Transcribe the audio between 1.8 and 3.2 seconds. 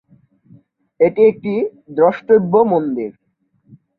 দ্রষ্টব্য মন্দির।